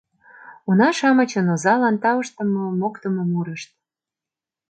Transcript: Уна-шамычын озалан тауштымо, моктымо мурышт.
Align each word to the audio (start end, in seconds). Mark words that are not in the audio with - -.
Уна-шамычын 0.69 1.47
озалан 1.53 1.95
тауштымо, 2.03 2.63
моктымо 2.79 3.23
мурышт. 3.31 3.69